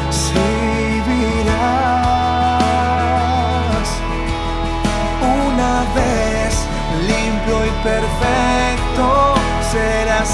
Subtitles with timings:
[0.00, 0.38] recibirás.
[5.20, 6.52] Una vez
[7.06, 9.06] limpio y perfecto,
[9.70, 10.28] serás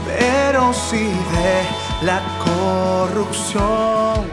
[0.06, 1.04] Pero si
[1.36, 1.64] de
[2.02, 4.26] la corrupción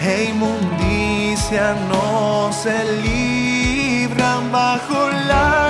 [0.00, 5.69] e inmundicia no se libran bajo la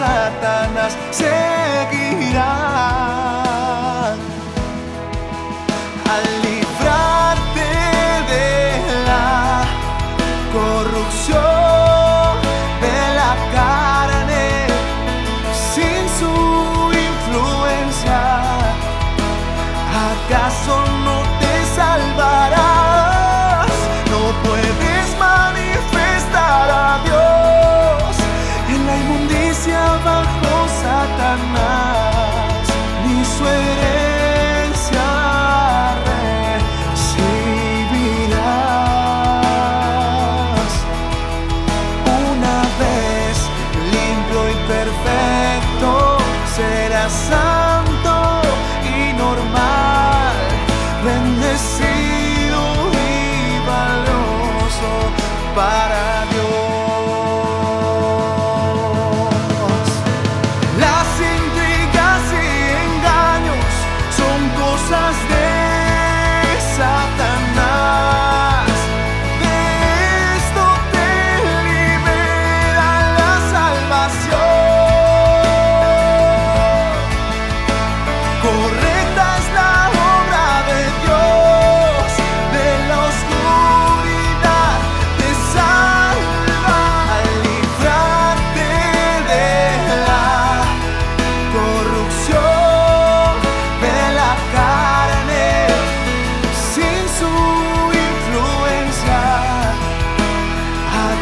[0.00, 2.69] Satanás seguirá.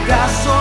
[0.08, 0.57] abrazo